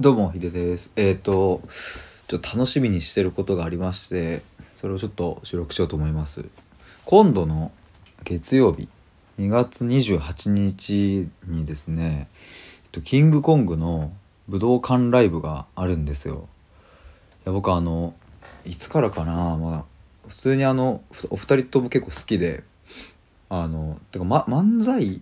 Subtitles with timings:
[0.00, 0.94] どうも、ヒデです。
[0.96, 1.60] えっ、と、
[2.26, 4.40] ちょっと楽しみにしてることがありまして、
[4.72, 6.46] それをちょっと収録しようと思います。
[7.04, 7.70] 今度の
[8.24, 8.88] 月曜日、
[9.38, 12.28] 2月28日にですね、
[12.84, 14.10] えっとキングコングの
[14.48, 16.48] 武道館ライブがあるんですよ。
[17.44, 18.14] いや、僕あの、
[18.64, 19.84] いつからかな、まあ、
[20.28, 22.64] 普通にあの、お二人とも結構好きで、
[23.50, 25.20] あの、てか、ま、漫才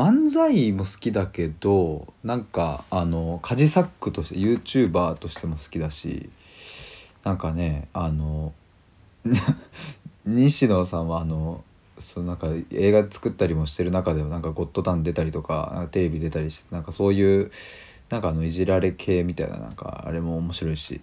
[0.00, 6.30] 漫才も好きだけどなんかあのカジサックとして YouTuber としても好きだし
[7.22, 8.54] なんかねあの
[10.24, 11.62] 西野さんはあの
[11.98, 17.50] そのなんか映画作ったりもしてる中ではなんか「ゴッドタン」出たりとかテレビ出たりしてなんかそういう
[18.08, 21.02] なんかあのいじられ系みたいななんかあれも面白いし。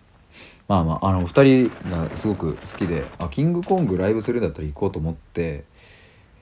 [0.68, 5.64] まあまああのお二人がすごく好きであキングコングライブするんだったら行こうと思って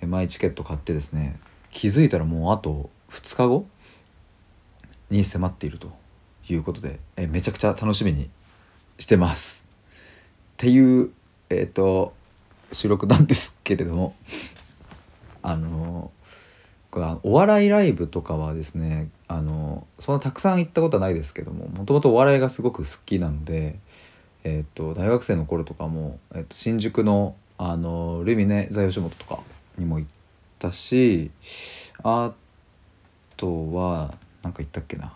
[0.01, 1.37] え前チケット買ってですね。
[1.75, 3.65] 気づいたらもうあと2日後
[5.09, 5.91] に迫っていると
[6.47, 8.29] いうことでえめちゃくちゃ楽しみに
[8.97, 9.67] してます。
[10.53, 11.11] っていう
[11.49, 12.13] えっ、と
[12.71, 14.15] 収録なんですけれども
[15.43, 16.11] あの
[17.23, 23.77] お笑いライブとかはですねあのそんなたくさん行ったことはないですけどももともとお笑いがすごく好きなので、
[24.45, 29.39] えっと大学生の頃とかも、えっと新宿のあのルミネ座吉本とか
[29.77, 30.09] にも行っ
[30.59, 31.31] たし
[32.03, 32.31] あ
[33.37, 35.13] とは何か行ったっけな。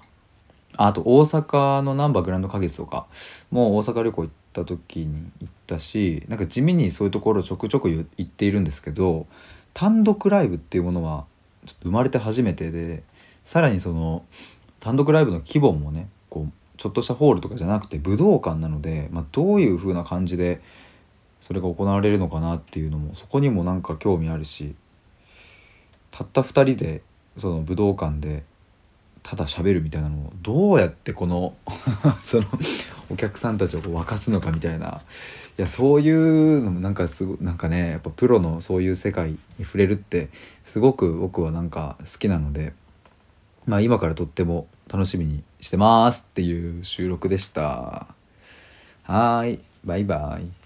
[0.81, 3.07] あと大阪の難波グランド花月とか
[3.51, 9.27] もう大阪旅行行った時に行ったしなんか地味にそういうところちょくちょく行っているんですけど
[9.73, 11.25] 単独ライブっていうものは
[11.65, 13.03] ちょっと生まれて初めてで
[13.43, 14.23] さらにその
[14.79, 20.61] 単独ライブの規模もねこうちょっとしたホールとかじゃなくて武道館なので、まあ、どういう風な感じで
[21.41, 24.75] それが行われるのかなっていうのもそこにもなんか興味あるし
[26.19, 27.01] たった2人で
[27.37, 28.43] その武道館で
[29.23, 31.53] ただ喋るみたいなのをどうやってこの
[32.21, 32.47] その
[33.09, 35.01] お客さんたちを沸かすのかみたいな
[35.57, 40.29] いやそういうのもなんかすごなんかねやっぱプロのそういう世界に触れるって
[40.65, 42.73] すごく僕はなんか好きなので
[43.65, 48.07] まあ今からとっても楽しみにしてますっていう収録でした。
[49.03, 50.58] はいバイバイ。